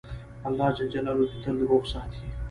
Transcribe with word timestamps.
الله 0.45 0.69
ج 0.75 0.77
دي 0.91 0.99
تل 1.43 1.57
روغ 1.69 1.83
ساتی 1.91 2.21